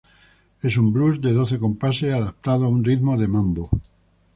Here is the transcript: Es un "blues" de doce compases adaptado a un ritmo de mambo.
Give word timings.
Es 0.69 0.77
un 0.83 0.87
"blues" 0.95 1.21
de 1.27 1.31
doce 1.41 1.59
compases 1.59 2.11
adaptado 2.15 2.65
a 2.65 2.77
un 2.79 2.83
ritmo 2.83 3.17
de 3.19 3.27
mambo. 3.37 3.69